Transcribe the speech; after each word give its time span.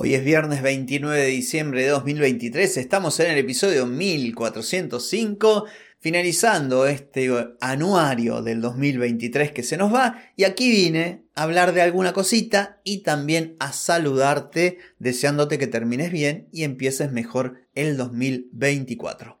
Hoy 0.00 0.14
es 0.14 0.22
viernes 0.22 0.62
29 0.62 1.20
de 1.20 1.26
diciembre 1.26 1.82
de 1.82 1.88
2023, 1.88 2.76
estamos 2.76 3.18
en 3.18 3.32
el 3.32 3.38
episodio 3.38 3.84
1405, 3.84 5.64
finalizando 5.98 6.86
este 6.86 7.28
anuario 7.60 8.40
del 8.40 8.60
2023 8.60 9.50
que 9.50 9.64
se 9.64 9.76
nos 9.76 9.92
va 9.92 10.22
y 10.36 10.44
aquí 10.44 10.70
vine 10.70 11.24
a 11.34 11.42
hablar 11.42 11.72
de 11.72 11.82
alguna 11.82 12.12
cosita 12.12 12.80
y 12.84 12.98
también 12.98 13.56
a 13.58 13.72
saludarte 13.72 14.78
deseándote 15.00 15.58
que 15.58 15.66
termines 15.66 16.12
bien 16.12 16.46
y 16.52 16.62
empieces 16.62 17.10
mejor 17.10 17.64
el 17.74 17.96
2024. 17.96 19.40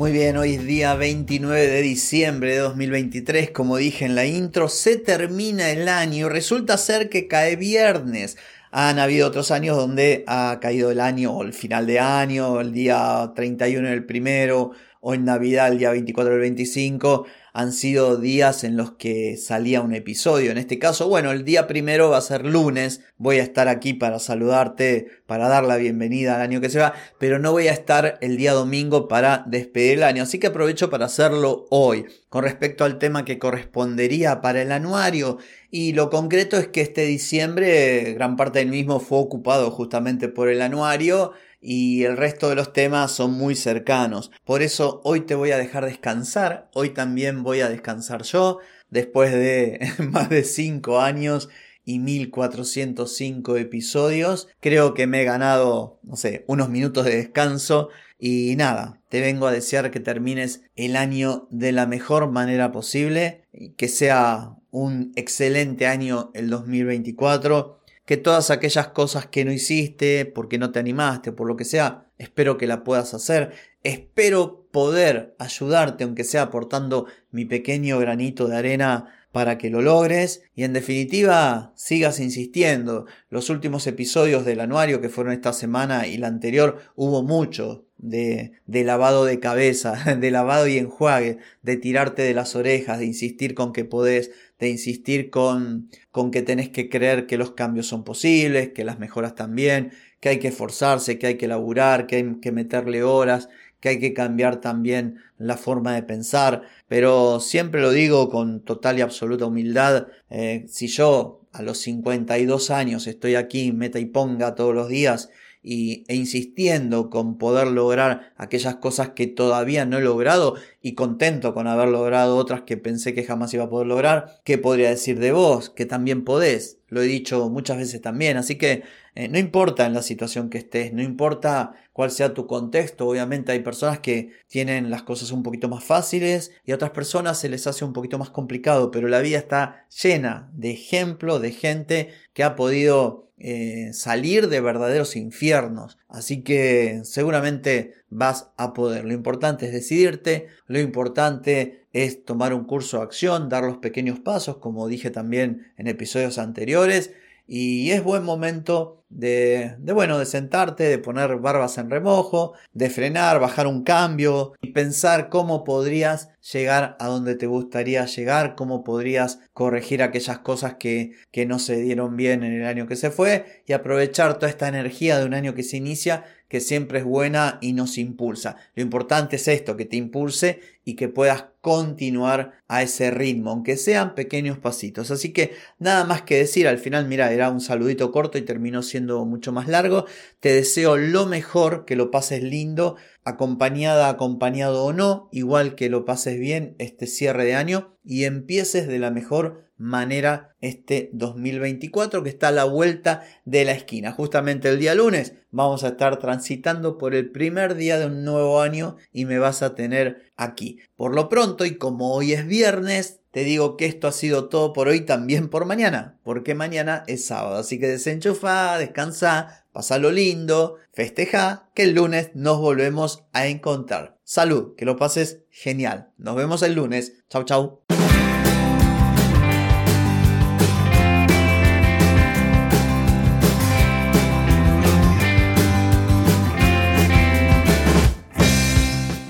Muy 0.00 0.12
bien, 0.12 0.38
hoy 0.38 0.54
es 0.54 0.64
día 0.64 0.94
29 0.94 1.66
de 1.66 1.82
diciembre 1.82 2.52
de 2.52 2.60
2023, 2.60 3.50
como 3.50 3.76
dije 3.76 4.06
en 4.06 4.14
la 4.14 4.24
intro, 4.24 4.70
se 4.70 4.96
termina 4.96 5.68
el 5.68 5.90
año, 5.90 6.30
resulta 6.30 6.78
ser 6.78 7.10
que 7.10 7.28
cae 7.28 7.56
viernes. 7.56 8.38
Han 8.70 8.98
habido 8.98 9.28
otros 9.28 9.50
años 9.50 9.76
donde 9.76 10.24
ha 10.26 10.58
caído 10.62 10.90
el 10.90 11.00
año 11.00 11.32
o 11.32 11.42
el 11.42 11.52
final 11.52 11.86
de 11.86 12.00
año, 12.00 12.62
el 12.62 12.72
día 12.72 13.30
31 13.36 13.88
el 13.88 14.06
primero, 14.06 14.70
o 15.02 15.12
en 15.12 15.26
Navidad 15.26 15.68
el 15.70 15.76
día 15.76 15.90
24 15.90 16.32
el 16.32 16.40
25 16.40 17.26
han 17.52 17.72
sido 17.72 18.16
días 18.16 18.64
en 18.64 18.76
los 18.76 18.92
que 18.92 19.36
salía 19.36 19.80
un 19.80 19.94
episodio. 19.94 20.50
En 20.50 20.58
este 20.58 20.78
caso, 20.78 21.08
bueno, 21.08 21.30
el 21.32 21.44
día 21.44 21.66
primero 21.66 22.10
va 22.10 22.18
a 22.18 22.22
ser 22.22 22.46
lunes. 22.46 23.02
Voy 23.16 23.38
a 23.38 23.42
estar 23.42 23.68
aquí 23.68 23.94
para 23.94 24.18
saludarte, 24.18 25.08
para 25.26 25.48
dar 25.48 25.64
la 25.64 25.76
bienvenida 25.76 26.36
al 26.36 26.42
año 26.42 26.60
que 26.60 26.70
se 26.70 26.78
va, 26.78 26.94
pero 27.18 27.38
no 27.38 27.52
voy 27.52 27.68
a 27.68 27.72
estar 27.72 28.18
el 28.20 28.36
día 28.36 28.52
domingo 28.52 29.08
para 29.08 29.44
despedir 29.46 29.98
el 29.98 30.02
año. 30.04 30.22
Así 30.22 30.38
que 30.38 30.48
aprovecho 30.48 30.90
para 30.90 31.06
hacerlo 31.06 31.66
hoy. 31.70 32.06
Con 32.28 32.44
respecto 32.44 32.84
al 32.84 32.98
tema 32.98 33.24
que 33.24 33.38
correspondería 33.38 34.40
para 34.40 34.62
el 34.62 34.70
anuario, 34.70 35.38
y 35.70 35.92
lo 35.92 36.10
concreto 36.10 36.56
es 36.56 36.68
que 36.68 36.80
este 36.80 37.04
diciembre 37.04 38.12
gran 38.14 38.36
parte 38.36 38.60
del 38.60 38.68
mismo 38.68 39.00
fue 39.00 39.18
ocupado 39.18 39.70
justamente 39.70 40.28
por 40.28 40.48
el 40.48 40.62
anuario 40.62 41.32
y 41.60 42.04
el 42.04 42.16
resto 42.16 42.48
de 42.48 42.54
los 42.54 42.72
temas 42.72 43.12
son 43.12 43.32
muy 43.32 43.54
cercanos. 43.54 44.30
Por 44.44 44.62
eso 44.62 45.00
hoy 45.04 45.22
te 45.22 45.34
voy 45.34 45.50
a 45.50 45.58
dejar 45.58 45.84
descansar, 45.84 46.70
hoy 46.74 46.90
también 46.90 47.42
voy 47.42 47.60
a 47.60 47.68
descansar 47.68 48.22
yo, 48.22 48.58
después 48.88 49.32
de 49.32 49.80
más 50.10 50.30
de 50.30 50.44
5 50.44 51.00
años 51.00 51.48
y 51.84 51.98
1405 51.98 53.56
episodios. 53.56 54.48
Creo 54.60 54.94
que 54.94 55.06
me 55.06 55.22
he 55.22 55.24
ganado, 55.24 55.98
no 56.02 56.16
sé, 56.16 56.44
unos 56.46 56.68
minutos 56.68 57.04
de 57.04 57.16
descanso 57.16 57.88
y 58.18 58.54
nada, 58.56 59.00
te 59.08 59.20
vengo 59.20 59.46
a 59.46 59.52
desear 59.52 59.90
que 59.90 59.98
termines 59.98 60.62
el 60.76 60.94
año 60.94 61.48
de 61.50 61.72
la 61.72 61.86
mejor 61.86 62.30
manera 62.30 62.70
posible, 62.70 63.46
que 63.76 63.88
sea 63.88 64.56
un 64.70 65.12
excelente 65.16 65.86
año 65.86 66.30
el 66.34 66.50
2024 66.50 67.79
que 68.10 68.16
todas 68.16 68.50
aquellas 68.50 68.88
cosas 68.88 69.26
que 69.26 69.44
no 69.44 69.52
hiciste, 69.52 70.26
porque 70.26 70.58
no 70.58 70.72
te 70.72 70.80
animaste, 70.80 71.30
por 71.30 71.46
lo 71.46 71.54
que 71.56 71.64
sea, 71.64 72.10
espero 72.18 72.58
que 72.58 72.66
la 72.66 72.82
puedas 72.82 73.14
hacer. 73.14 73.52
Espero 73.84 74.66
poder 74.72 75.36
ayudarte, 75.38 76.02
aunque 76.02 76.24
sea 76.24 76.42
aportando 76.42 77.06
mi 77.30 77.44
pequeño 77.44 78.00
granito 78.00 78.48
de 78.48 78.56
arena 78.56 79.14
para 79.30 79.58
que 79.58 79.70
lo 79.70 79.80
logres 79.80 80.42
y 80.56 80.64
en 80.64 80.72
definitiva 80.72 81.72
sigas 81.76 82.18
insistiendo. 82.18 83.06
Los 83.28 83.48
últimos 83.48 83.86
episodios 83.86 84.44
del 84.44 84.58
anuario 84.58 85.00
que 85.00 85.08
fueron 85.08 85.32
esta 85.32 85.52
semana 85.52 86.08
y 86.08 86.16
la 86.16 86.26
anterior 86.26 86.78
hubo 86.96 87.22
mucho 87.22 87.86
de, 88.02 88.52
lavado 88.66 89.24
de 89.24 89.40
cabeza, 89.40 90.16
de 90.18 90.30
lavado 90.30 90.66
y 90.66 90.78
enjuague, 90.78 91.38
de 91.62 91.76
tirarte 91.76 92.22
de 92.22 92.34
las 92.34 92.56
orejas, 92.56 92.98
de 92.98 93.06
insistir 93.06 93.54
con 93.54 93.72
que 93.72 93.84
podés, 93.84 94.30
de 94.58 94.68
insistir 94.68 95.30
con, 95.30 95.90
con 96.10 96.30
que 96.30 96.42
tenés 96.42 96.68
que 96.70 96.88
creer 96.88 97.26
que 97.26 97.38
los 97.38 97.52
cambios 97.52 97.86
son 97.86 98.04
posibles, 98.04 98.70
que 98.70 98.84
las 98.84 98.98
mejoras 98.98 99.34
también, 99.34 99.92
que 100.20 100.30
hay 100.30 100.38
que 100.38 100.48
esforzarse, 100.48 101.18
que 101.18 101.26
hay 101.28 101.34
que 101.36 101.48
laburar, 101.48 102.06
que 102.06 102.16
hay 102.16 102.40
que 102.40 102.52
meterle 102.52 103.02
horas, 103.02 103.48
que 103.80 103.90
hay 103.90 103.98
que 103.98 104.12
cambiar 104.12 104.60
también 104.60 105.16
la 105.38 105.56
forma 105.56 105.94
de 105.94 106.02
pensar, 106.02 106.62
pero 106.86 107.40
siempre 107.40 107.80
lo 107.80 107.90
digo 107.90 108.28
con 108.28 108.60
total 108.60 108.98
y 108.98 109.00
absoluta 109.00 109.46
humildad, 109.46 110.08
eh, 110.28 110.66
si 110.68 110.86
yo 110.86 111.40
a 111.52 111.62
los 111.62 111.78
52 111.78 112.70
años 112.70 113.06
estoy 113.06 113.34
aquí, 113.34 113.72
meta 113.72 113.98
y 113.98 114.04
ponga 114.04 114.54
todos 114.54 114.74
los 114.74 114.88
días, 114.88 115.30
y, 115.62 116.04
e 116.08 116.14
insistiendo 116.14 117.10
con 117.10 117.36
poder 117.36 117.68
lograr 117.68 118.32
aquellas 118.36 118.76
cosas 118.76 119.10
que 119.10 119.26
todavía 119.26 119.84
no 119.84 119.98
he 119.98 120.02
logrado 120.02 120.56
y 120.80 120.94
contento 120.94 121.52
con 121.52 121.66
haber 121.66 121.88
logrado 121.88 122.36
otras 122.36 122.62
que 122.62 122.76
pensé 122.76 123.14
que 123.14 123.24
jamás 123.24 123.52
iba 123.52 123.64
a 123.64 123.70
poder 123.70 123.86
lograr, 123.86 124.40
¿qué 124.44 124.58
podría 124.58 124.88
decir 124.88 125.18
de 125.18 125.32
vos? 125.32 125.70
Que 125.70 125.86
también 125.86 126.24
podés, 126.24 126.78
lo 126.88 127.02
he 127.02 127.06
dicho 127.06 127.50
muchas 127.50 127.76
veces 127.76 128.00
también, 128.00 128.36
así 128.36 128.56
que 128.56 128.82
eh, 129.14 129.28
no 129.28 129.38
importa 129.38 129.86
en 129.86 129.92
la 129.92 130.02
situación 130.02 130.48
que 130.48 130.58
estés, 130.58 130.92
no 130.92 131.02
importa 131.02 131.74
cuál 131.92 132.10
sea 132.10 132.32
tu 132.32 132.46
contexto, 132.46 133.06
obviamente 133.06 133.52
hay 133.52 133.60
personas 133.60 133.98
que 133.98 134.32
tienen 134.46 134.88
las 134.88 135.02
cosas 135.02 135.32
un 135.32 135.42
poquito 135.42 135.68
más 135.68 135.84
fáciles 135.84 136.52
y 136.64 136.72
a 136.72 136.76
otras 136.76 136.92
personas 136.92 137.38
se 137.38 137.48
les 137.48 137.66
hace 137.66 137.84
un 137.84 137.92
poquito 137.92 138.18
más 138.18 138.30
complicado, 138.30 138.90
pero 138.90 139.08
la 139.08 139.20
vida 139.20 139.38
está 139.38 139.86
llena 140.02 140.50
de 140.54 140.70
ejemplos 140.70 141.42
de 141.42 141.52
gente 141.52 142.08
que 142.32 142.44
ha 142.44 142.56
podido 142.56 143.29
eh, 143.42 143.94
salir 143.94 144.48
de 144.48 144.60
verdaderos 144.60 145.16
infiernos. 145.16 145.96
Así 146.08 146.42
que 146.42 147.00
seguramente 147.04 147.94
vas 148.10 148.50
a 148.58 148.74
poder. 148.74 149.06
Lo 149.06 149.14
importante 149.14 149.66
es 149.66 149.72
decidirte, 149.72 150.48
lo 150.66 150.78
importante 150.78 151.86
es 151.94 152.24
tomar 152.24 152.52
un 152.52 152.64
curso 152.64 152.98
de 152.98 153.04
acción, 153.04 153.48
dar 153.48 153.64
los 153.64 153.78
pequeños 153.78 154.20
pasos, 154.20 154.58
como 154.58 154.86
dije 154.88 155.10
también 155.10 155.72
en 155.78 155.86
episodios 155.86 156.36
anteriores. 156.38 157.12
Y 157.52 157.90
es 157.90 158.04
buen 158.04 158.22
momento 158.22 159.02
de, 159.08 159.74
de, 159.80 159.92
bueno, 159.92 160.20
de 160.20 160.24
sentarte, 160.24 160.84
de 160.84 160.98
poner 160.98 161.34
barbas 161.38 161.78
en 161.78 161.90
remojo, 161.90 162.52
de 162.74 162.90
frenar, 162.90 163.40
bajar 163.40 163.66
un 163.66 163.82
cambio 163.82 164.52
y 164.62 164.70
pensar 164.70 165.28
cómo 165.28 165.64
podrías 165.64 166.28
llegar 166.52 166.96
a 167.00 167.08
donde 167.08 167.34
te 167.34 167.46
gustaría 167.46 168.06
llegar, 168.06 168.54
cómo 168.54 168.84
podrías 168.84 169.40
corregir 169.52 170.00
aquellas 170.04 170.38
cosas 170.38 170.74
que, 170.74 171.10
que 171.32 171.44
no 171.44 171.58
se 171.58 171.74
dieron 171.80 172.16
bien 172.16 172.44
en 172.44 172.52
el 172.52 172.64
año 172.64 172.86
que 172.86 172.94
se 172.94 173.10
fue 173.10 173.64
y 173.66 173.72
aprovechar 173.72 174.34
toda 174.34 174.48
esta 174.48 174.68
energía 174.68 175.18
de 175.18 175.26
un 175.26 175.34
año 175.34 175.52
que 175.52 175.64
se 175.64 175.76
inicia 175.76 176.26
que 176.50 176.60
siempre 176.60 176.98
es 176.98 177.04
buena 177.04 177.58
y 177.62 177.72
nos 177.74 177.96
impulsa. 177.96 178.56
Lo 178.74 178.82
importante 178.82 179.36
es 179.36 179.46
esto, 179.46 179.76
que 179.76 179.84
te 179.84 179.96
impulse 179.96 180.60
y 180.84 180.96
que 180.96 181.08
puedas 181.08 181.44
continuar 181.60 182.60
a 182.66 182.82
ese 182.82 183.12
ritmo, 183.12 183.50
aunque 183.50 183.76
sean 183.76 184.16
pequeños 184.16 184.58
pasitos. 184.58 185.12
Así 185.12 185.32
que 185.32 185.52
nada 185.78 186.04
más 186.04 186.22
que 186.22 186.38
decir, 186.38 186.66
al 186.66 186.78
final, 186.78 187.06
mira, 187.06 187.32
era 187.32 187.50
un 187.50 187.60
saludito 187.60 188.10
corto 188.10 188.36
y 188.36 188.42
terminó 188.42 188.82
siendo 188.82 189.24
mucho 189.24 189.52
más 189.52 189.68
largo. 189.68 190.06
Te 190.40 190.52
deseo 190.52 190.96
lo 190.96 191.26
mejor, 191.26 191.84
que 191.84 191.94
lo 191.94 192.10
pases 192.10 192.42
lindo, 192.42 192.96
acompañada, 193.24 194.08
acompañado 194.08 194.84
o 194.84 194.92
no, 194.92 195.28
igual 195.32 195.74
que 195.74 195.88
lo 195.88 196.04
pases 196.04 196.38
bien 196.38 196.74
este 196.78 197.06
cierre 197.06 197.44
de 197.44 197.54
año 197.54 197.96
y 198.04 198.24
empieces 198.24 198.88
de 198.88 198.98
la 198.98 199.10
mejor 199.10 199.70
manera 199.76 200.54
este 200.60 201.08
2024 201.14 202.22
que 202.22 202.28
está 202.28 202.48
a 202.48 202.52
la 202.52 202.64
vuelta 202.64 203.22
de 203.46 203.64
la 203.64 203.72
esquina. 203.72 204.12
Justamente 204.12 204.68
el 204.68 204.78
día 204.78 204.94
lunes 204.94 205.34
vamos 205.50 205.84
a 205.84 205.88
estar 205.88 206.18
transitando 206.18 206.98
por 206.98 207.14
el 207.14 207.30
primer 207.30 207.74
día 207.76 207.98
de 207.98 208.06
un 208.06 208.24
nuevo 208.24 208.60
año 208.60 208.96
y 209.10 209.24
me 209.24 209.38
vas 209.38 209.62
a 209.62 209.74
tener 209.74 210.30
aquí. 210.36 210.80
Por 210.96 211.14
lo 211.14 211.30
pronto 211.30 211.64
y 211.64 211.76
como 211.76 212.14
hoy 212.14 212.34
es 212.34 212.46
viernes, 212.46 213.19
te 213.32 213.44
digo 213.44 213.76
que 213.76 213.86
esto 213.86 214.08
ha 214.08 214.12
sido 214.12 214.48
todo 214.48 214.72
por 214.72 214.88
hoy, 214.88 215.02
también 215.02 215.48
por 215.48 215.64
mañana, 215.64 216.18
porque 216.24 216.56
mañana 216.56 217.04
es 217.06 217.26
sábado. 217.26 217.58
Así 217.58 217.78
que 217.78 217.86
desenchufa, 217.86 218.76
descansa, 218.76 219.66
lo 220.00 220.10
lindo, 220.10 220.78
festeja, 220.92 221.70
que 221.74 221.84
el 221.84 221.94
lunes 221.94 222.30
nos 222.34 222.58
volvemos 222.58 223.24
a 223.32 223.46
encontrar. 223.46 224.18
Salud, 224.24 224.74
que 224.76 224.84
lo 224.84 224.96
pases 224.96 225.42
genial. 225.50 226.10
Nos 226.18 226.34
vemos 226.34 226.62
el 226.62 226.74
lunes. 226.74 227.24
Chau, 227.28 227.44
chau. 227.44 227.82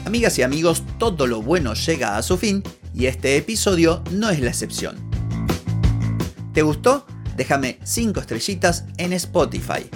Amigas 0.06 0.38
y 0.38 0.42
amigos, 0.42 0.84
todo 0.98 1.26
lo 1.26 1.42
bueno 1.42 1.74
llega 1.74 2.16
a 2.16 2.22
su 2.22 2.36
fin 2.36 2.62
y 2.94 3.06
este 3.06 3.36
episodio 3.36 4.02
no 4.10 4.30
es 4.30 4.40
la 4.40 4.50
excepción. 4.50 4.96
¿Te 6.52 6.62
gustó? 6.62 7.06
Déjame 7.36 7.78
5 7.84 8.20
estrellitas 8.20 8.84
en 8.96 9.12
Spotify. 9.12 9.88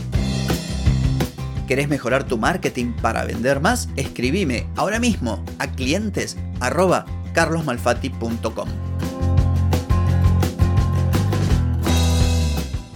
¿Querés 1.67 1.88
mejorar 1.88 2.25
tu 2.25 2.37
marketing 2.37 2.93
para 2.93 3.25
vender 3.25 3.61
más? 3.61 3.88
Escribime 3.96 4.67
ahora 4.76 5.00
mismo 5.00 5.43
a 5.58 5.67
clientes. 5.73 6.37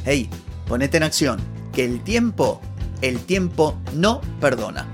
Hey, 0.05 0.31
ponete 0.67 0.99
en 0.99 1.03
acción, 1.03 1.41
que 1.73 1.85
el 1.85 2.03
tiempo, 2.03 2.61
el 3.03 3.19
tiempo 3.21 3.79
no 3.95 4.21
perdona. 4.41 4.87